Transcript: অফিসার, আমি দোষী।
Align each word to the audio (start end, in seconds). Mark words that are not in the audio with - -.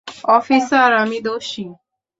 অফিসার, 0.29 0.89
আমি 0.93 1.17
দোষী। 1.21 1.65